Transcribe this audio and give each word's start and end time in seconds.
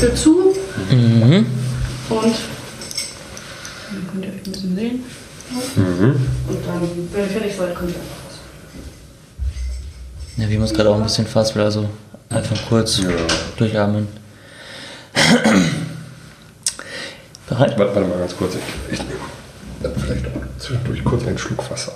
Tür 0.00 0.14
zu 0.14 0.54
Mhm. 0.90 1.46
und 2.08 2.22
dann 2.22 4.08
könnt 4.10 4.24
ihr 4.24 4.30
euch 4.30 4.36
ein 4.46 4.52
bisschen 4.52 4.74
sehen. 4.76 5.04
Und 5.76 6.66
dann, 6.66 6.80
wenn 7.12 7.22
ihr 7.22 7.28
fertig 7.28 7.54
seid, 7.56 7.74
könnt 7.74 7.90
ihr 7.90 7.96
einfach 7.96 8.16
raus. 8.26 8.38
Ja, 10.36 10.48
wir 10.48 10.56
haben 10.56 10.62
uns 10.62 10.72
gerade 10.72 10.88
auch 10.90 10.96
ein 10.96 11.02
bisschen 11.02 11.26
fast, 11.26 11.56
also 11.56 11.88
einfach 12.30 12.56
kurz 12.68 12.98
Ja. 12.98 13.10
durchatmen. 13.56 14.08
Bereit? 17.48 17.78
Warte, 17.78 17.94
warte 17.94 18.08
mal 18.08 18.18
ganz 18.20 18.36
kurz. 18.36 18.54
Ich, 18.54 18.92
ich 18.94 18.98
nehme 19.00 19.94
vielleicht 19.98 20.26
auch 20.26 20.58
zwischendurch 20.58 21.04
kurz 21.04 21.26
einen 21.26 21.36
Schluck 21.38 21.68
Wasser. 21.70 21.92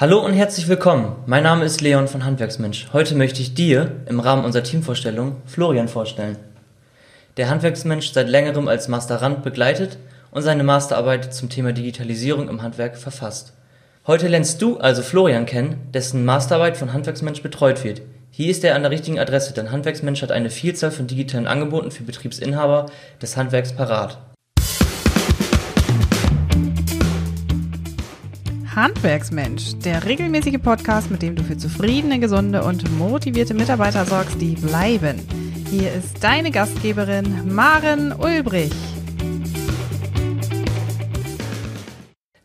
Hallo 0.00 0.24
und 0.24 0.32
herzlich 0.32 0.66
willkommen. 0.66 1.14
Mein 1.26 1.42
Name 1.42 1.66
ist 1.66 1.82
Leon 1.82 2.08
von 2.08 2.24
Handwerksmensch. 2.24 2.86
Heute 2.94 3.14
möchte 3.14 3.42
ich 3.42 3.52
dir 3.52 3.96
im 4.06 4.18
Rahmen 4.18 4.46
unserer 4.46 4.62
Teamvorstellung 4.62 5.36
Florian 5.44 5.88
vorstellen. 5.88 6.38
Der 7.36 7.50
Handwerksmensch 7.50 8.10
seit 8.10 8.30
längerem 8.30 8.66
als 8.66 8.88
Masterand 8.88 9.42
begleitet 9.42 9.98
und 10.30 10.40
seine 10.40 10.64
Masterarbeit 10.64 11.34
zum 11.34 11.50
Thema 11.50 11.74
Digitalisierung 11.74 12.48
im 12.48 12.62
Handwerk 12.62 12.96
verfasst. 12.96 13.52
Heute 14.06 14.28
lernst 14.28 14.62
du 14.62 14.78
also 14.78 15.02
Florian 15.02 15.44
kennen, 15.44 15.76
dessen 15.92 16.24
Masterarbeit 16.24 16.78
von 16.78 16.94
Handwerksmensch 16.94 17.42
betreut 17.42 17.84
wird. 17.84 18.00
Hier 18.30 18.50
ist 18.50 18.64
er 18.64 18.76
an 18.76 18.82
der 18.82 18.92
richtigen 18.92 19.18
Adresse, 19.18 19.52
denn 19.52 19.70
Handwerksmensch 19.70 20.22
hat 20.22 20.32
eine 20.32 20.48
Vielzahl 20.48 20.92
von 20.92 21.08
digitalen 21.08 21.46
Angeboten 21.46 21.90
für 21.90 22.04
Betriebsinhaber 22.04 22.86
des 23.20 23.36
Handwerks 23.36 23.74
parat. 23.74 24.16
Handwerksmensch, 28.80 29.74
der 29.84 30.06
regelmäßige 30.06 30.56
Podcast, 30.58 31.10
mit 31.10 31.20
dem 31.20 31.36
du 31.36 31.42
für 31.42 31.58
zufriedene, 31.58 32.18
gesunde 32.18 32.64
und 32.64 32.90
motivierte 32.98 33.52
Mitarbeiter 33.52 34.06
sorgst, 34.06 34.40
die 34.40 34.54
bleiben. 34.54 35.20
Hier 35.68 35.92
ist 35.92 36.24
deine 36.24 36.50
Gastgeberin 36.50 37.54
Maren 37.54 38.10
Ulbrich. 38.12 38.72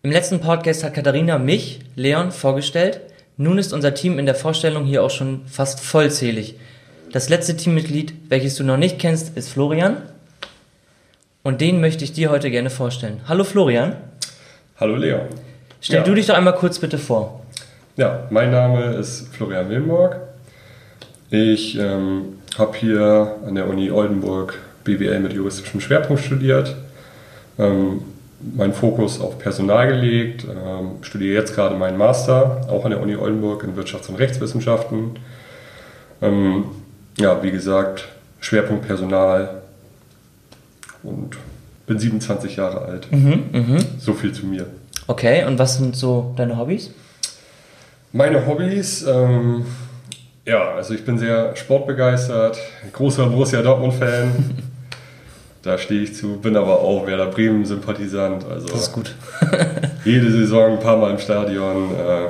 Im 0.04 0.12
letzten 0.12 0.42
Podcast 0.42 0.84
hat 0.84 0.94
Katharina 0.94 1.38
mich, 1.38 1.80
Leon, 1.96 2.34
vorgestellt. 2.34 3.00
Nun 3.38 3.58
ist 3.58 3.72
unser 3.72 3.94
Team 3.94 4.20
in 4.20 4.26
der 4.26 4.36
Vorstellung 4.36 4.84
hier 4.84 5.04
auch 5.04 5.12
schon 5.12 5.46
fast 5.48 5.80
vollzählig. 5.80 6.60
Das 7.14 7.30
letzte 7.30 7.56
Teammitglied, 7.56 8.14
welches 8.28 8.56
du 8.56 8.66
noch 8.66 8.76
nicht 8.76 9.00
kennst, 9.00 9.38
ist 9.38 9.48
Florian. 9.48 10.02
Und 11.44 11.62
den 11.62 11.80
möchte 11.80 12.04
ich 12.04 12.12
dir 12.12 12.30
heute 12.30 12.52
gerne 12.52 12.70
vorstellen. 12.70 13.22
Hallo 13.26 13.46
Florian, 13.46 13.96
Hallo 14.78 14.98
Leon. 14.98 15.30
Stell 15.86 16.00
Ja. 16.00 16.04
du 16.04 16.14
dich 16.16 16.26
doch 16.26 16.36
einmal 16.36 16.56
kurz 16.56 16.80
bitte 16.80 16.98
vor. 16.98 17.42
Ja, 17.96 18.28
mein 18.30 18.52
Name 18.52 18.96
ist 18.96 19.34
Florian 19.34 19.70
Wilmborg. 19.70 20.18
Ich 21.30 21.78
ähm, 21.80 22.40
habe 22.58 22.76
hier 22.78 23.36
an 23.48 23.56
der 23.56 23.70
Uni 23.70 23.92
Oldenburg 23.92 24.58
BWL 24.84 25.20
mit 25.20 25.34
juristischem 25.34 25.80
Schwerpunkt 25.80 26.24
studiert. 26.24 26.76
Ähm, 27.58 28.02
meinen 28.56 28.74
Fokus 28.74 29.22
auf 29.22 29.40
Personal 29.40 29.88
gelegt, 29.88 30.44
ähm, 30.44 31.04
studiere 31.04 31.36
jetzt 31.36 31.56
gerade 31.56 31.76
meinen 31.76 31.98
Master, 31.98 32.62
auch 32.70 32.84
an 32.84 32.92
der 32.92 33.02
Uni 33.02 33.16
Oldenburg 33.16 33.64
in 33.64 33.76
Wirtschafts- 33.76 34.10
und 34.10 34.16
Rechtswissenschaften. 34.16 35.12
Ähm, 36.22 36.66
ja, 37.18 37.42
wie 37.44 37.52
gesagt, 37.52 38.08
Schwerpunkt 38.42 38.86
Personal 38.88 39.62
und 41.04 41.38
bin 41.88 41.98
27 41.98 42.56
Jahre 42.58 42.82
alt. 42.82 43.12
Mhm, 43.12 43.44
mhm. 43.52 43.78
So 44.00 44.14
viel 44.14 44.34
zu 44.34 44.46
mir. 44.46 44.66
Okay, 45.08 45.46
und 45.46 45.60
was 45.60 45.78
sind 45.78 45.96
so 45.96 46.34
deine 46.36 46.58
Hobbys? 46.58 46.92
Meine 48.12 48.46
Hobbys, 48.48 49.06
ähm, 49.08 49.66
ja, 50.46 50.74
also 50.76 50.94
ich 50.94 51.04
bin 51.06 51.18
sehr 51.20 51.56
sportbegeistert, 51.56 52.58
großer 52.94 53.26
Borussia 53.28 53.62
Dortmund-Fan. 53.62 54.32
da 55.64 55.78
stehe 55.78 56.02
ich 56.02 56.16
zu, 56.16 56.38
bin 56.38 56.56
aber 56.56 56.80
auch 56.80 57.06
Werder 57.06 57.28
Bremen-Sympathisant. 57.28 58.46
Also 58.46 58.68
Das 58.68 58.82
ist 58.82 58.94
gut. 58.94 59.14
jede 60.06 60.32
Saison 60.32 60.74
ein 60.74 60.80
paar 60.80 60.98
Mal 60.98 61.12
im 61.12 61.20
Stadion. 61.20 61.92
Äh, 61.96 62.30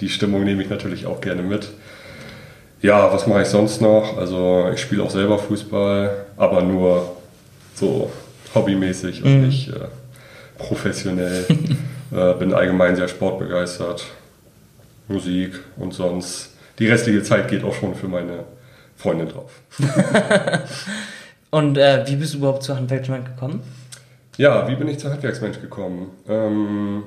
die 0.00 0.08
Stimmung 0.08 0.44
nehme 0.44 0.62
ich 0.62 0.70
natürlich 0.70 1.06
auch 1.06 1.20
gerne 1.20 1.42
mit. 1.42 1.68
Ja, 2.82 3.12
was 3.12 3.26
mache 3.26 3.42
ich 3.42 3.48
sonst 3.48 3.80
noch? 3.80 4.18
Also 4.18 4.68
ich 4.74 4.80
spiele 4.80 5.02
auch 5.02 5.10
selber 5.10 5.38
Fußball, 5.38 6.26
aber 6.36 6.62
nur 6.62 7.16
so 7.74 8.10
hobbymäßig 8.54 9.22
und 9.22 9.36
Mhm. 9.40 9.46
nicht 9.46 9.68
äh, 9.68 9.86
professionell. 10.58 11.46
äh, 12.12 12.34
bin 12.34 12.54
allgemein 12.54 12.96
sehr 12.96 13.08
sportbegeistert. 13.08 14.04
Musik 15.08 15.60
und 15.76 15.92
sonst. 15.92 16.50
Die 16.78 16.88
restliche 16.88 17.22
Zeit 17.22 17.48
geht 17.48 17.62
auch 17.64 17.74
schon 17.74 17.94
für 17.94 18.08
meine 18.08 18.44
Freundin 18.96 19.28
drauf. 19.28 19.52
Und 21.50 21.78
äh, 21.78 22.04
wie 22.08 22.16
bist 22.16 22.34
du 22.34 22.38
überhaupt 22.38 22.64
zur 22.64 22.76
Handwerksmensch 22.76 23.26
gekommen? 23.26 23.62
Ja, 24.36 24.66
wie 24.66 24.74
bin 24.74 24.88
ich 24.88 24.98
zur 24.98 25.12
Handwerksmensch 25.12 25.60
gekommen? 25.60 26.10
Ähm, 26.28 27.04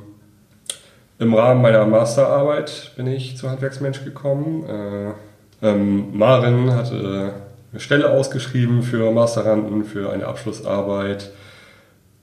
Im 1.20 1.34
Rahmen 1.34 1.62
meiner 1.62 1.86
Masterarbeit 1.86 2.94
bin 2.96 3.08
ich 3.08 3.36
zur 3.36 3.50
Handwerksmensch 3.50 4.06
gekommen. 4.06 4.64
Äh, 4.66 5.68
ähm, 5.68 6.18
Maren 6.18 6.74
hatte 6.74 7.34
eine 7.72 7.82
Stelle 7.82 8.10
ausgeschrieben 8.10 8.84
für 8.84 9.12
Masteranden, 9.12 9.84
für 9.84 10.14
eine 10.14 10.28
Abschlussarbeit. 10.28 11.32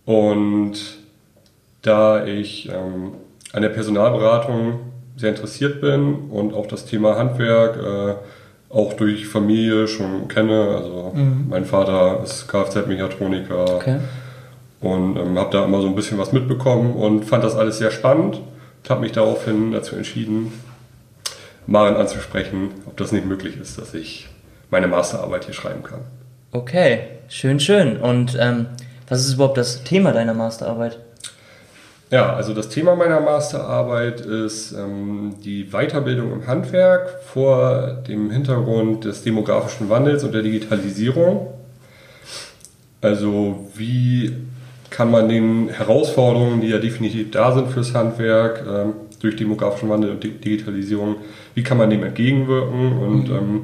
Und 0.07 0.79
da 1.85 2.25
ich 2.25 2.69
ähm, 2.69 3.13
an 3.53 3.63
der 3.63 3.69
Personalberatung 3.69 4.81
sehr 5.17 5.31
interessiert 5.31 5.81
bin 5.81 6.29
und 6.31 6.55
auch 6.55 6.67
das 6.67 6.87
Thema 6.87 7.17
Handwerk 7.17 7.77
äh, 7.77 8.15
auch 8.75 8.95
durch 8.95 9.29
Familie 9.29 9.87
schon 9.87 10.27
kenne, 10.27 10.75
also 10.77 11.15
mein 11.49 11.65
Vater 11.65 12.21
ist 12.25 12.49
Kfz-Mechatroniker, 12.49 13.77
Okay. 13.77 13.99
und 14.81 15.17
ähm, 15.17 15.39
habe 15.39 15.51
da 15.53 15.65
immer 15.65 15.81
so 15.81 15.87
ein 15.87 15.95
bisschen 15.95 16.19
was 16.19 16.33
mitbekommen 16.33 16.95
und 16.95 17.25
fand 17.25 17.45
das 17.45 17.55
alles 17.55 17.79
sehr 17.79 17.93
spannend 17.93 18.37
und 18.83 18.91
habe 18.91 19.03
mich 19.03 19.13
daraufhin 19.13 19.71
dazu 19.71 19.95
entschieden, 19.95 20.53
Maren 21.69 21.95
anzusprechen, 21.97 22.71
ob 22.87 22.97
das 22.97 23.13
nicht 23.13 23.27
möglich 23.27 23.57
ist, 23.61 23.79
dass 23.79 23.95
ich 23.95 24.29
meine 24.71 24.89
Masterarbeit 24.89 25.45
hier 25.45 25.55
schreiben 25.55 25.83
kann. 25.85 26.01
Okay, 26.51 27.01
schön, 27.29 27.61
schön. 27.61 27.97
Und 27.99 28.37
ähm, 28.41 28.67
was 29.09 29.21
ist 29.27 29.35
überhaupt 29.35 29.57
das 29.57 29.85
Thema 29.85 30.11
deiner 30.13 30.35
Masterarbeit? 30.35 30.99
Ja, 32.11 32.35
also 32.35 32.55
das 32.55 32.69
Thema 32.69 32.95
meiner 32.95 33.21
Masterarbeit 33.21 34.21
ist 34.21 34.73
ähm, 34.73 35.35
die 35.45 35.65
Weiterbildung 35.73 36.33
im 36.33 36.47
Handwerk 36.47 37.09
vor 37.25 37.99
dem 38.07 38.31
Hintergrund 38.31 39.05
des 39.05 39.23
demografischen 39.23 39.89
Wandels 39.91 40.23
und 40.23 40.33
der 40.33 40.43
Digitalisierung. 40.43 41.49
Also 43.01 43.69
wie 43.75 44.33
kann 44.91 45.11
man 45.11 45.29
den 45.29 45.69
Herausforderungen, 45.71 46.61
die 46.61 46.69
ja 46.69 46.79
definitiv 46.79 47.31
da 47.33 47.53
sind 47.53 47.69
fürs 47.69 47.95
Handwerk, 47.95 48.65
ähm, 48.69 48.93
durch 49.21 49.37
demografischen 49.37 49.89
Wandel 49.89 50.11
und 50.11 50.23
Di- 50.23 50.31
Digitalisierung, 50.39 51.17
wie 51.55 51.63
kann 51.63 51.79
man 51.79 51.91
dem 51.91 52.05
entgegenwirken 52.05 52.93
und 52.99 53.29
ähm, 53.31 53.61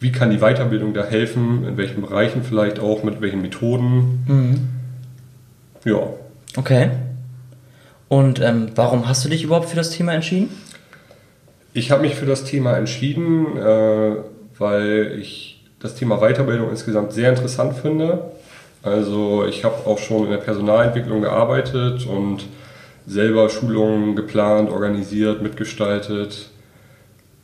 wie 0.00 0.10
kann 0.12 0.30
die 0.30 0.38
Weiterbildung 0.38 0.92
da 0.92 1.04
helfen, 1.04 1.64
in 1.66 1.76
welchen 1.76 2.02
Bereichen 2.02 2.42
vielleicht 2.42 2.80
auch, 2.80 3.04
mit 3.04 3.20
welchen 3.20 3.40
Methoden. 3.40 4.24
Mhm. 4.26 4.68
Ja, 5.84 6.00
Okay. 6.56 6.90
Und 8.12 8.42
ähm, 8.42 8.66
warum 8.74 9.08
hast 9.08 9.24
du 9.24 9.30
dich 9.30 9.42
überhaupt 9.42 9.70
für 9.70 9.76
das 9.76 9.88
Thema 9.88 10.12
entschieden? 10.12 10.50
Ich 11.72 11.90
habe 11.90 12.02
mich 12.02 12.14
für 12.14 12.26
das 12.26 12.44
Thema 12.44 12.76
entschieden, 12.76 13.56
äh, 13.56 14.16
weil 14.58 15.18
ich 15.18 15.64
das 15.80 15.94
Thema 15.94 16.18
Weiterbildung 16.18 16.68
insgesamt 16.68 17.14
sehr 17.14 17.30
interessant 17.30 17.74
finde. 17.74 18.32
Also 18.82 19.46
ich 19.46 19.64
habe 19.64 19.86
auch 19.86 19.98
schon 19.98 20.24
in 20.24 20.30
der 20.30 20.36
Personalentwicklung 20.36 21.22
gearbeitet 21.22 22.06
und 22.06 22.44
selber 23.06 23.48
Schulungen 23.48 24.14
geplant, 24.14 24.68
organisiert, 24.68 25.40
mitgestaltet 25.40 26.50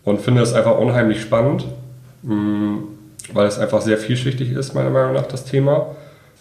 und 0.05 0.21
finde 0.21 0.43
es 0.43 0.53
einfach 0.53 0.76
unheimlich 0.76 1.23
spannend, 1.23 1.64
mh, 2.25 2.81
weil 3.32 3.47
es 3.47 3.59
einfach 3.59 3.81
sehr 3.81 3.97
vielschichtig 3.97 4.53
ist, 4.53 4.75
meiner 4.75 4.91
Meinung 4.91 5.14
nach, 5.14 5.26
das 5.29 5.47
Thema. 5.47 5.97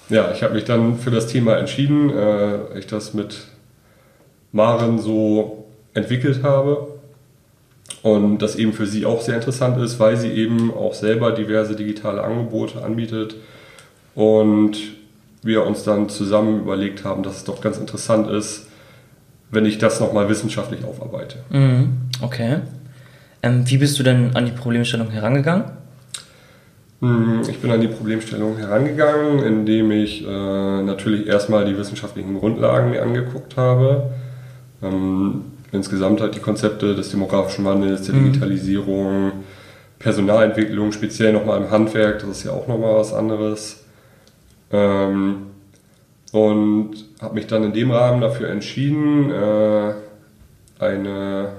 Ja, 0.10 0.34
ich 0.34 0.44
habe 0.44 0.54
mich 0.54 0.66
dann 0.66 1.00
für 1.00 1.12
das 1.12 1.28
Thema 1.28 1.56
entschieden, 1.56 2.10
äh, 2.10 2.78
ich 2.78 2.88
das 2.88 3.14
mit 3.14 3.38
Maren 4.52 5.00
so 5.00 5.66
entwickelt 5.94 6.44
habe 6.44 6.88
und 8.04 8.40
das 8.40 8.56
eben 8.56 8.74
für 8.74 8.86
sie 8.86 9.06
auch 9.06 9.22
sehr 9.22 9.36
interessant 9.36 9.78
ist, 9.82 10.00
weil 10.00 10.18
sie 10.18 10.30
eben 10.30 10.74
auch 10.74 10.94
selber 10.94 11.32
diverse 11.32 11.76
digitale 11.76 12.24
Angebote 12.24 12.84
anbietet 12.84 13.36
und 14.16 14.78
wir 15.44 15.66
uns 15.66 15.84
dann 15.84 16.10
zusammen 16.10 16.62
überlegt 16.62 17.04
haben, 17.04 17.24
dass 17.24 17.38
es 17.38 17.44
doch 17.44 17.62
ganz 17.62 17.78
interessant 17.78 18.30
ist, 18.30 18.68
wenn 19.50 19.66
ich 19.66 19.78
das 19.78 20.00
nochmal 20.00 20.28
wissenschaftlich 20.30 20.84
aufarbeite. 20.84 21.38
Mhm. 21.50 21.98
Okay. 22.22 22.58
Ähm, 23.44 23.64
wie 23.70 23.78
bist 23.78 23.98
du 24.00 24.04
denn 24.04 24.36
an 24.36 24.46
die 24.46 24.52
Problemstellung 24.52 25.10
herangegangen? 25.10 25.66
Hm, 27.02 27.42
Ich 27.48 27.60
bin 27.60 27.72
an 27.72 27.80
die 27.80 27.88
Problemstellung 27.88 28.58
herangegangen, 28.58 29.40
indem 29.44 29.92
ich 29.92 30.26
äh, 30.28 30.82
natürlich 30.82 31.28
erstmal 31.28 31.66
die 31.66 31.78
wissenschaftlichen 31.78 32.38
Grundlagen 32.40 32.90
mir 32.90 33.04
angeguckt 33.04 33.56
habe. 33.56 34.10
Ähm, 34.84 35.44
insgesamt 35.72 36.22
halt 36.22 36.36
die 36.36 36.40
Konzepte 36.40 36.96
des 36.96 37.10
demografischen 37.10 37.66
Wandels, 37.66 38.04
der 38.04 38.16
Digitalisierung, 38.16 39.32
Personalentwicklung, 40.00 40.92
speziell 40.92 41.34
nochmal 41.34 41.62
im 41.62 41.72
Handwerk, 41.72 42.20
das 42.20 42.30
ist 42.30 42.44
ja 42.44 42.52
auch 42.52 42.68
nochmal 42.68 42.96
was 42.96 43.14
anderes. 43.14 43.84
Ähm, 44.72 45.48
und 46.32 46.92
habe 47.22 47.36
mich 47.36 47.48
dann 47.48 47.64
in 47.64 47.74
dem 47.74 47.92
Rahmen 47.92 48.22
dafür 48.22 48.50
entschieden, 48.50 49.32
äh, 49.32 49.94
eine, 50.80 51.50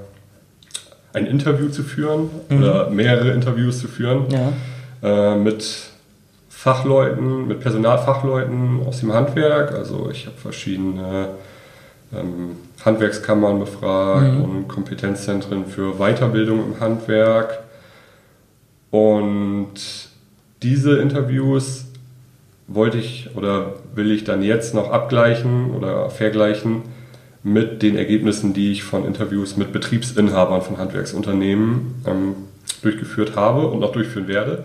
ein 1.13 1.27
Interview 1.27 1.69
zu 1.69 1.83
führen 1.83 2.31
oder 2.51 2.91
mehrere 2.91 3.33
Interviews 3.33 3.81
zu 3.81 3.89
führen 3.89 4.27
Ja. 4.31 5.33
äh, 5.33 5.37
mit 5.37 5.65
Fachleuten, 6.49 7.49
mit 7.49 7.61
Personalfachleuten 7.61 8.81
aus 8.87 9.01
dem 9.01 9.13
Handwerk. 9.13 9.73
Also 9.73 10.11
ich 10.13 10.27
habe 10.27 10.37
verschiedene 10.37 11.31
Handwerkskammern 12.85 13.59
befragt 13.59 14.43
und 14.43 14.69
Kompetenzzentren 14.69 15.67
für 15.67 15.99
Weiterbildung 15.99 16.65
im 16.65 16.81
Handwerk. 16.81 17.59
Und 18.91 19.75
diese 20.63 20.99
Interviews 20.99 21.85
wollte 22.67 22.99
ich 22.99 23.31
oder 23.35 23.75
will 23.95 24.11
ich 24.11 24.25
dann 24.25 24.43
jetzt 24.43 24.75
noch 24.75 24.91
abgleichen 24.91 25.71
oder 25.73 26.11
vergleichen 26.11 26.83
mit 27.43 27.83
den 27.83 27.97
Ergebnissen, 27.97 28.53
die 28.53 28.73
ich 28.73 28.83
von 28.83 29.05
Interviews 29.05 29.57
mit 29.57 29.73
Betriebsinhabern 29.73 30.63
von 30.63 30.79
Handwerksunternehmen 30.79 32.03
ähm, 32.07 32.35
durchgeführt 32.83 33.37
habe 33.37 33.67
und 33.67 33.81
noch 33.81 33.93
durchführen 33.93 34.29
werde. 34.29 34.65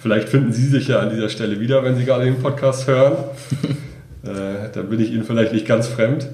Vielleicht 0.00 0.28
finden 0.28 0.52
Sie 0.52 0.66
sich 0.66 0.88
ja 0.88 1.00
an 1.00 1.10
dieser 1.10 1.28
Stelle 1.28 1.60
wieder, 1.60 1.82
wenn 1.84 1.96
Sie 1.96 2.04
gerade 2.04 2.24
den 2.24 2.40
Podcast 2.40 2.86
hören. 2.86 3.16
äh, 4.24 4.70
dann 4.72 4.88
bin 4.88 5.00
ich 5.00 5.12
Ihnen 5.12 5.24
vielleicht 5.24 5.52
nicht 5.52 5.66
ganz 5.66 5.88
fremd. 5.88 6.28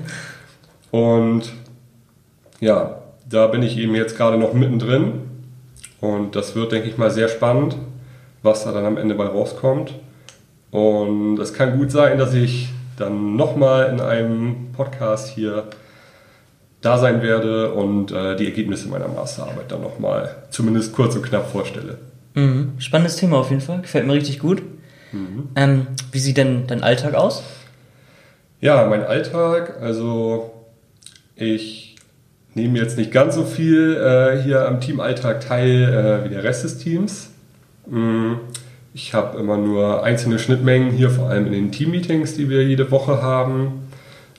und 0.90 1.52
ja, 2.60 3.02
da 3.28 3.46
bin 3.46 3.62
ich 3.62 3.78
eben 3.78 3.94
jetzt 3.94 4.16
gerade 4.16 4.38
noch 4.38 4.52
mittendrin. 4.52 5.22
Und 6.00 6.36
das 6.36 6.54
wird, 6.54 6.72
denke 6.72 6.88
ich 6.88 6.98
mal, 6.98 7.10
sehr 7.10 7.28
spannend, 7.28 7.76
was 8.42 8.64
da 8.64 8.72
dann 8.72 8.84
am 8.84 8.96
Ende 8.96 9.14
bei 9.14 9.26
rauskommt. 9.26 9.94
Und 10.70 11.38
es 11.38 11.54
kann 11.54 11.78
gut 11.78 11.90
sein, 11.90 12.18
dass 12.18 12.34
ich 12.34 12.68
dann 12.96 13.36
nochmal 13.36 13.90
in 13.90 14.00
einem 14.00 14.72
Podcast 14.72 15.28
hier 15.28 15.64
da 16.80 16.98
sein 16.98 17.22
werde 17.22 17.72
und 17.72 18.12
äh, 18.12 18.36
die 18.36 18.44
Ergebnisse 18.44 18.88
meiner 18.88 19.08
Masterarbeit 19.08 19.70
dann 19.72 19.80
nochmal 19.80 20.36
zumindest 20.50 20.92
kurz 20.92 21.16
und 21.16 21.22
knapp 21.22 21.50
vorstelle. 21.50 21.98
Mhm. 22.34 22.72
Spannendes 22.78 23.16
Thema 23.16 23.38
auf 23.38 23.50
jeden 23.50 23.62
Fall. 23.62 23.80
Gefällt 23.80 24.06
mir 24.06 24.12
richtig 24.12 24.38
gut. 24.38 24.62
Ähm, 25.56 25.86
wie 26.12 26.18
sieht 26.18 26.36
denn 26.36 26.66
dein 26.66 26.82
Alltag 26.82 27.14
aus? 27.14 27.42
Ja, 28.60 28.86
mein 28.86 29.04
Alltag, 29.04 29.80
also 29.80 30.52
ich 31.36 31.96
nehme 32.54 32.78
jetzt 32.78 32.96
nicht 32.96 33.12
ganz 33.12 33.34
so 33.34 33.44
viel 33.44 33.96
äh, 33.96 34.42
hier 34.42 34.66
am 34.66 34.80
Teamalltag 34.80 35.40
teil 35.40 36.22
äh, 36.22 36.24
wie 36.24 36.32
der 36.32 36.44
Rest 36.44 36.64
des 36.64 36.78
Teams. 36.78 37.30
Mm, 37.86 38.34
Ich 38.94 39.12
habe 39.12 39.38
immer 39.40 39.56
nur 39.56 40.04
einzelne 40.04 40.38
Schnittmengen 40.38 40.92
hier, 40.92 41.10
vor 41.10 41.28
allem 41.28 41.46
in 41.46 41.52
den 41.52 41.72
Teammeetings, 41.72 42.34
die 42.36 42.48
wir 42.48 42.62
jede 42.64 42.90
Woche 42.92 43.20
haben, 43.20 43.88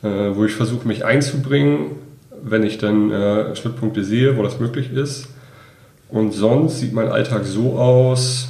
äh, 0.02 0.08
wo 0.34 0.46
ich 0.46 0.54
versuche, 0.54 0.88
mich 0.88 1.04
einzubringen, 1.04 1.92
wenn 2.42 2.64
ich 2.64 2.78
dann 2.78 3.12
äh, 3.12 3.56
Schnittpunkte 3.56 4.04
sehe, 4.04 4.38
wo 4.38 4.44
das 4.44 4.60
möglich 4.60 4.92
ist. 4.94 5.28
Und 6.08 6.32
sonst 6.32 6.80
sieht 6.80 6.94
mein 6.94 7.10
Alltag 7.10 7.44
so 7.44 7.78
aus, 7.78 8.48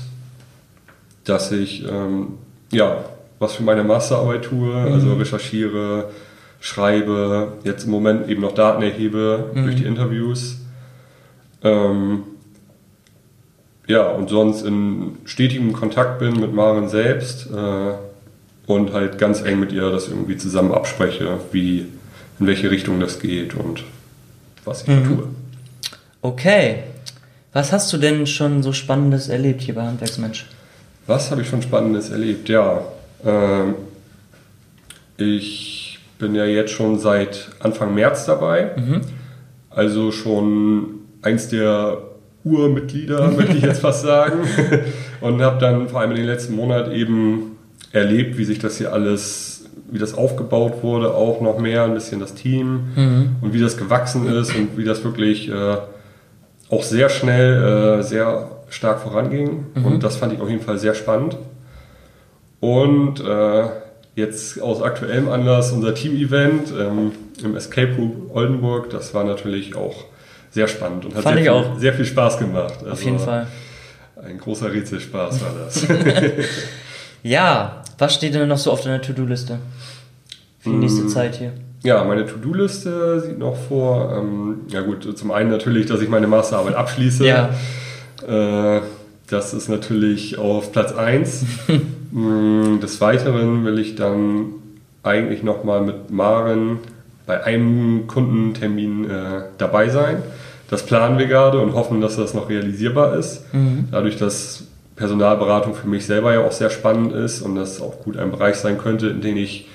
dass 1.25 1.51
ich 1.51 1.85
ähm, 1.87 2.37
ja, 2.71 3.05
was 3.39 3.53
für 3.53 3.63
meine 3.63 3.83
Masterarbeit 3.83 4.43
tue, 4.43 4.73
also 4.73 5.13
recherchiere, 5.13 6.09
schreibe, 6.59 7.53
jetzt 7.63 7.85
im 7.85 7.91
Moment 7.91 8.29
eben 8.29 8.41
noch 8.41 8.53
Daten 8.53 8.81
erhebe 8.81 9.51
durch 9.53 9.75
die 9.75 9.85
Interviews. 9.85 10.57
Ähm, 11.63 12.23
ja, 13.87 14.07
und 14.07 14.29
sonst 14.29 14.63
in 14.63 15.17
stetigem 15.25 15.73
Kontakt 15.73 16.19
bin 16.19 16.39
mit 16.39 16.53
Maren 16.53 16.89
selbst 16.89 17.47
äh, 17.51 17.93
und 18.65 18.93
halt 18.93 19.19
ganz 19.19 19.41
eng 19.41 19.59
mit 19.59 19.71
ihr 19.71 19.91
das 19.91 20.07
irgendwie 20.07 20.37
zusammen 20.37 20.71
abspreche, 20.71 21.39
wie, 21.51 21.85
in 22.39 22.47
welche 22.47 22.71
Richtung 22.71 22.99
das 22.99 23.19
geht 23.19 23.53
und 23.53 23.83
was 24.63 24.81
ich 24.81 24.87
da 24.87 25.01
tue. 25.01 25.27
Okay. 26.21 26.83
Was 27.53 27.71
hast 27.71 27.93
du 27.93 27.97
denn 27.97 28.25
schon 28.25 28.63
so 28.63 28.73
Spannendes 28.73 29.29
erlebt 29.29 29.61
hier 29.61 29.75
bei 29.75 29.83
Handwerksmensch? 29.83 30.47
Was 31.07 31.29
habe 31.31 31.41
ich 31.41 31.49
schon 31.49 31.61
Spannendes 31.61 32.09
erlebt? 32.09 32.49
Ja, 32.49 32.81
ähm, 33.23 33.75
ich 35.17 35.99
bin 36.17 36.33
ja 36.33 36.45
jetzt 36.45 36.71
schon 36.71 36.99
seit 36.99 37.49
Anfang 37.59 37.93
März 37.93 38.25
dabei. 38.25 38.71
Also 39.69 40.11
schon 40.11 41.01
eins 41.21 41.49
der 41.49 41.97
Urmitglieder, 42.43 43.31
möchte 43.37 43.57
ich 43.57 43.63
jetzt 43.63 43.81
fast 43.81 44.03
sagen. 44.03 44.39
Und 45.21 45.41
habe 45.41 45.59
dann 45.59 45.89
vor 45.89 46.01
allem 46.01 46.11
in 46.11 46.17
den 46.17 46.25
letzten 46.25 46.55
Monaten 46.55 46.91
eben 46.91 47.57
erlebt, 47.91 48.37
wie 48.37 48.45
sich 48.45 48.59
das 48.59 48.77
hier 48.77 48.91
alles, 48.91 49.65
wie 49.91 49.99
das 49.99 50.15
aufgebaut 50.15 50.83
wurde, 50.83 51.13
auch 51.13 51.41
noch 51.41 51.59
mehr, 51.59 51.83
ein 51.83 51.93
bisschen 51.93 52.19
das 52.19 52.33
Team 52.35 52.87
und 53.41 53.53
wie 53.53 53.61
das 53.61 53.77
gewachsen 53.77 54.27
ist 54.27 54.53
und 54.55 54.77
wie 54.77 54.83
das 54.83 55.03
wirklich 55.03 55.49
äh, 55.49 55.77
auch 56.69 56.83
sehr 56.83 57.09
schnell, 57.09 57.99
äh, 57.99 58.03
sehr 58.03 58.49
stark 58.75 58.99
voranging. 59.01 59.65
Und 59.75 60.03
das 60.03 60.17
fand 60.17 60.33
ich 60.33 60.41
auf 60.41 60.49
jeden 60.49 60.61
Fall 60.61 60.77
sehr 60.77 60.93
spannend. 60.93 61.37
Und 62.59 63.19
äh, 63.19 63.63
jetzt 64.15 64.61
aus 64.61 64.81
aktuellem 64.81 65.29
Anlass 65.29 65.71
unser 65.71 65.93
Team-Event 65.93 66.73
ähm, 66.79 67.11
im 67.43 67.55
Escape 67.55 67.95
Room 67.97 68.29
Oldenburg, 68.33 68.89
das 68.89 69.13
war 69.13 69.23
natürlich 69.23 69.75
auch 69.75 70.05
sehr 70.51 70.67
spannend 70.67 71.05
und 71.05 71.15
hat 71.15 71.23
sehr, 71.23 71.33
viel, 71.37 71.63
sehr 71.79 71.93
viel 71.93 72.05
Spaß 72.05 72.39
gemacht. 72.39 72.75
Auf 72.81 72.87
Also 72.91 73.03
jeden 73.05 73.19
Fall. 73.19 73.47
Ein 74.23 74.37
großer 74.37 74.71
Rätselspaß 74.71 75.41
war 75.41 75.51
das. 75.65 75.85
Ja, 77.23 77.81
was 77.97 78.13
steht 78.13 78.35
denn 78.35 78.47
noch 78.47 78.57
so 78.59 78.71
auf 78.71 78.81
deiner 78.81 79.01
To-Do-Liste? 79.01 79.57
Für 80.59 80.69
die 80.69 80.75
Mm. 80.75 80.79
nächste 80.79 81.07
Zeit 81.07 81.35
hier. 81.37 81.53
Ja, 81.83 82.03
meine 82.03 82.25
To-Do-Liste 82.27 83.19
sieht 83.21 83.39
noch 83.39 83.55
vor, 83.55 84.15
ähm, 84.15 84.59
ja 84.69 84.81
gut, 84.81 85.17
zum 85.17 85.31
einen 85.31 85.49
natürlich, 85.49 85.87
dass 85.87 86.01
ich 86.01 86.09
meine 86.09 86.27
Masterarbeit 86.27 86.75
abschließe. 86.75 87.25
Ja. 87.25 87.49
Äh, 88.27 88.81
das 89.27 89.53
ist 89.53 89.69
natürlich 89.69 90.37
auf 90.37 90.71
Platz 90.71 90.93
1. 90.93 91.45
Des 92.81 93.01
Weiteren 93.01 93.65
will 93.65 93.79
ich 93.79 93.95
dann 93.95 94.47
eigentlich 95.03 95.43
nochmal 95.43 95.81
mit 95.81 96.11
Maren 96.11 96.79
bei 97.25 97.43
einem 97.43 98.07
Kundentermin 98.07 99.09
äh, 99.09 99.41
dabei 99.57 99.89
sein. 99.89 100.21
Das 100.69 100.85
planen 100.85 101.17
wir 101.17 101.27
gerade 101.27 101.59
und 101.59 101.73
hoffen, 101.73 102.01
dass 102.01 102.15
das 102.15 102.33
noch 102.33 102.49
realisierbar 102.49 103.15
ist. 103.15 103.45
Dadurch, 103.91 104.17
dass 104.17 104.63
Personalberatung 104.95 105.75
für 105.75 105.87
mich 105.87 106.05
selber 106.05 106.33
ja 106.33 106.45
auch 106.45 106.51
sehr 106.51 106.69
spannend 106.69 107.13
ist 107.13 107.41
und 107.41 107.55
das 107.55 107.81
auch 107.81 107.99
gut 108.03 108.17
ein 108.17 108.31
Bereich 108.31 108.55
sein 108.55 108.77
könnte, 108.77 109.07
in 109.07 109.21
den 109.21 109.37
ich 109.37 109.67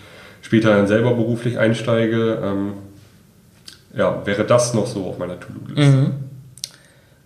später 0.42 0.74
dann 0.74 0.86
selber 0.86 1.14
beruflich 1.14 1.58
einsteige, 1.58 2.38
ähm, 2.42 2.72
ja, 3.96 4.22
wäre 4.24 4.44
das 4.44 4.74
noch 4.74 4.86
so 4.86 5.04
auf 5.04 5.18
meiner 5.18 5.38
To-Do-Liste. 5.38 5.96
Mhm. 5.96 6.10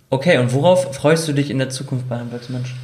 Okay, 0.09 0.37
und 0.37 0.53
worauf 0.53 0.95
freust 0.95 1.27
du 1.27 1.33
dich 1.33 1.49
in 1.49 1.57
der 1.59 1.69
Zukunft 1.69 2.07
bei 2.07 2.17
Handwerksmensch? 2.17 2.75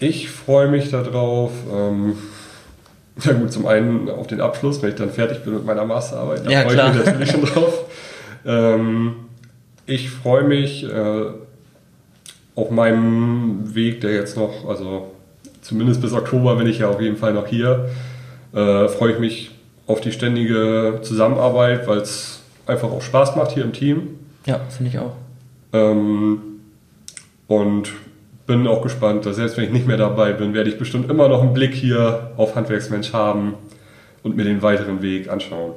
Ich 0.00 0.30
freue 0.30 0.68
mich 0.68 0.90
darauf, 0.90 1.50
ähm, 1.74 2.16
ja 3.24 3.32
gut, 3.32 3.52
zum 3.52 3.66
einen 3.66 4.08
auf 4.08 4.26
den 4.28 4.40
Abschluss, 4.40 4.80
wenn 4.82 4.90
ich 4.90 4.94
dann 4.96 5.10
fertig 5.10 5.42
bin 5.44 5.54
mit 5.54 5.64
meiner 5.64 5.84
Masterarbeit, 5.84 6.46
da 6.46 6.50
Ja, 6.50 6.62
freue 6.62 6.74
klar. 6.74 6.90
ich 6.90 6.96
mich 6.96 7.06
natürlich 7.06 7.30
schon 7.30 7.44
drauf. 7.44 7.84
Ähm, 8.46 9.16
ich 9.86 10.10
freue 10.10 10.44
mich 10.44 10.84
äh, 10.84 11.24
auf 12.54 12.70
meinem 12.70 13.74
Weg, 13.74 14.00
der 14.02 14.12
jetzt 14.12 14.36
noch, 14.36 14.68
also 14.68 15.10
zumindest 15.62 16.00
bis 16.00 16.12
Oktober 16.12 16.54
bin 16.56 16.66
ich 16.68 16.78
ja 16.78 16.88
auf 16.88 17.00
jeden 17.00 17.16
Fall 17.16 17.32
noch 17.32 17.46
hier, 17.48 17.88
äh, 18.54 18.86
freue 18.88 19.14
ich 19.14 19.18
mich 19.18 19.50
auf 19.88 20.00
die 20.00 20.12
ständige 20.12 21.00
Zusammenarbeit, 21.02 21.88
weil 21.88 21.98
es 21.98 22.40
einfach 22.66 22.90
auch 22.90 23.02
Spaß 23.02 23.34
macht 23.34 23.52
hier 23.52 23.64
im 23.64 23.72
Team. 23.72 24.18
Ja, 24.46 24.60
finde 24.68 24.90
ich 24.92 24.98
auch. 24.98 25.12
Ähm, 25.72 26.40
und 27.46 27.92
bin 28.46 28.66
auch 28.66 28.82
gespannt, 28.82 29.26
dass 29.26 29.36
selbst 29.36 29.56
wenn 29.56 29.64
ich 29.64 29.70
nicht 29.70 29.86
mehr 29.86 29.96
dabei 29.96 30.32
bin, 30.32 30.54
werde 30.54 30.70
ich 30.70 30.78
bestimmt 30.78 31.10
immer 31.10 31.28
noch 31.28 31.42
einen 31.42 31.52
Blick 31.52 31.74
hier 31.74 32.32
auf 32.36 32.56
Handwerksmensch 32.56 33.12
haben 33.12 33.54
und 34.22 34.36
mir 34.36 34.44
den 34.44 34.62
weiteren 34.62 35.02
Weg 35.02 35.28
anschauen. 35.28 35.72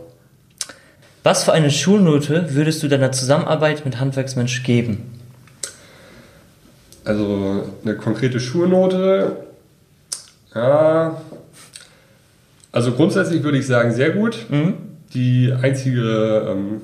Was 1.24 1.43
für 1.43 1.53
eine 1.53 1.69
Schulnote 1.69 2.55
würdest 2.55 2.81
du 2.81 2.88
deiner 2.88 3.12
Zusammenarbeit 3.12 3.86
mit 3.86 4.00
Handwerksmensch 4.00 4.63
geben? 4.63 5.19
Also 7.03 7.63
eine 7.83 7.95
konkrete 7.95 8.39
Schulnote, 8.39 9.38
ja, 10.53 11.21
also 12.71 12.91
grundsätzlich 12.93 13.43
würde 13.43 13.57
ich 13.57 13.67
sagen, 13.67 13.91
sehr 13.91 14.12
gut. 14.12 14.45
Mhm. 14.50 14.75
Die 15.13 15.53
einzige, 15.62 16.48
ähm, 16.50 16.81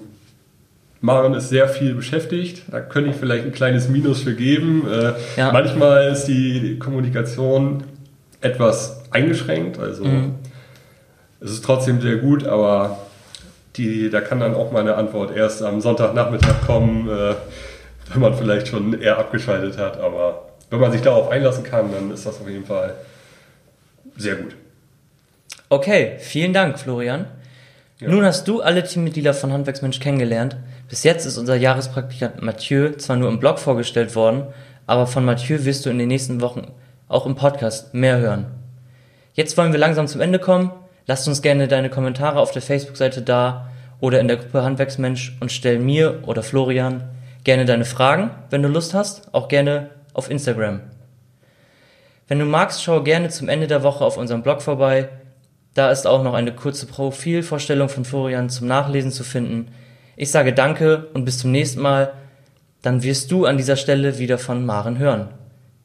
Maren 1.02 1.34
ist 1.36 1.50
sehr 1.50 1.68
viel 1.70 1.94
beschäftigt, 1.94 2.64
da 2.72 2.80
könnte 2.82 3.12
ich 3.12 3.16
vielleicht 3.16 3.46
ein 3.46 3.52
kleines 3.52 3.88
Minus 3.88 4.22
für 4.24 4.34
geben. 4.36 4.88
Äh, 4.92 5.14
Ja. 5.40 5.52
Manchmal 5.52 6.12
ist 6.12 6.26
die 6.26 6.78
Kommunikation 6.80 7.84
etwas 8.42 9.04
eingeschränkt, 9.12 9.80
also 9.80 10.04
Mhm. 10.06 10.36
es 11.40 11.52
ist 11.52 11.64
trotzdem 11.66 12.02
sehr 12.02 12.18
gut, 12.18 12.46
aber 12.48 12.98
die, 13.76 14.10
da 14.10 14.22
kann 14.22 14.40
dann 14.40 14.56
auch 14.56 14.72
meine 14.72 14.96
Antwort 14.96 15.36
erst 15.36 15.62
am 15.62 15.82
Sonntagnachmittag 15.82 16.66
kommen, 16.66 17.08
äh, 17.08 17.36
wenn 18.12 18.22
man 18.22 18.34
vielleicht 18.34 18.68
schon 18.68 19.00
eher 19.00 19.18
abgeschaltet 19.20 19.78
hat. 19.78 20.00
Aber 20.00 20.48
wenn 20.72 20.80
man 20.80 20.92
sich 20.92 21.02
darauf 21.02 21.30
einlassen 21.30 21.64
kann, 21.64 21.92
dann 21.92 22.10
ist 22.12 22.26
das 22.26 22.42
auf 22.42 22.50
jeden 22.50 22.66
Fall 22.66 22.96
sehr 24.18 24.36
gut. 24.36 24.56
Okay, 25.70 26.14
vielen 26.20 26.54
Dank, 26.54 26.80
Florian. 26.80 27.26
Ja. 28.00 28.10
Nun 28.10 28.24
hast 28.26 28.48
du 28.48 28.62
alle 28.62 28.84
Teammitglieder 28.84 29.34
von 29.34 29.52
Handwerksmensch 29.52 30.00
kennengelernt. 30.00 30.56
Bis 30.90 31.04
jetzt 31.04 31.26
ist 31.26 31.38
unser 31.38 31.56
Jahrespraktikant 31.56 32.42
Mathieu 32.42 32.92
zwar 32.94 33.18
nur 33.18 33.30
im 33.30 33.40
Blog 33.40 33.60
vorgestellt 33.60 34.16
worden, 34.16 34.46
aber 34.86 35.06
von 35.06 35.26
Mathieu 35.26 35.66
wirst 35.66 35.86
du 35.86 35.90
in 35.90 35.98
den 36.00 36.08
nächsten 36.08 36.40
Wochen 36.40 36.72
auch 37.10 37.26
im 37.26 37.36
Podcast 37.36 37.94
mehr 37.94 38.20
hören. 38.20 38.46
Jetzt 39.34 39.58
wollen 39.58 39.74
wir 39.74 39.80
langsam 39.80 40.08
zum 40.08 40.22
Ende 40.22 40.40
kommen. 40.40 40.72
Lasst 41.06 41.28
uns 41.28 41.42
gerne 41.42 41.68
deine 41.68 41.90
Kommentare 41.90 42.40
auf 42.40 42.52
der 42.52 42.62
Facebook-Seite 42.62 43.22
da 43.22 43.70
oder 44.00 44.20
in 44.20 44.28
der 44.28 44.38
Gruppe 44.38 44.64
Handwerksmensch 44.64 45.36
und 45.42 45.52
stell 45.52 45.80
mir 45.80 46.24
oder 46.26 46.42
Florian 46.42 47.04
gerne 47.44 47.66
deine 47.66 47.86
Fragen, 47.86 48.32
wenn 48.50 48.64
du 48.64 48.70
Lust 48.70 48.94
hast, 48.94 49.34
auch 49.34 49.48
gerne 49.48 49.90
auf 50.14 50.30
Instagram. 50.30 50.82
Wenn 52.28 52.40
du 52.40 52.46
magst, 52.46 52.84
schau 52.84 53.04
gerne 53.04 53.30
zum 53.30 53.48
Ende 53.48 53.68
der 53.68 53.84
Woche 53.84 54.04
auf 54.04 54.18
unserem 54.18 54.42
Blog 54.42 54.62
vorbei. 54.62 55.10
Da 55.74 55.92
ist 55.92 56.08
auch 56.08 56.24
noch 56.24 56.34
eine 56.34 56.54
kurze 56.54 56.86
Profilvorstellung 56.86 57.90
von 57.90 58.06
Florian 58.06 58.50
zum 58.50 58.68
Nachlesen 58.68 59.12
zu 59.12 59.24
finden. 59.24 59.68
Ich 60.20 60.32
sage 60.32 60.52
danke 60.52 61.10
und 61.14 61.26
bis 61.26 61.38
zum 61.38 61.52
nächsten 61.52 61.80
Mal. 61.80 62.12
Dann 62.82 63.04
wirst 63.04 63.32
du 63.32 63.46
an 63.46 63.58
dieser 63.58 63.76
Stelle 63.76 64.18
wieder 64.18 64.40
von 64.40 64.66
Maren 64.66 64.98
hören. 64.98 65.28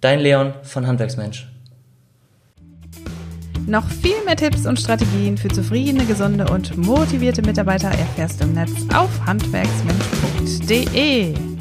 Dein 0.01 0.21
Leon 0.21 0.55
von 0.63 0.87
Handwerksmensch. 0.87 1.49
Noch 3.67 3.87
viel 3.89 4.25
mehr 4.25 4.37
Tipps 4.37 4.65
und 4.67 4.81
Strategien 4.81 5.37
für 5.37 5.49
zufriedene, 5.49 6.07
gesunde 6.07 6.51
und 6.51 6.75
motivierte 6.77 7.43
Mitarbeiter 7.43 7.89
erfährst 7.89 8.41
du 8.41 8.45
im 8.45 8.55
Netz 8.55 8.73
auf 8.93 9.11
handwerksmensch.de. 9.27 11.52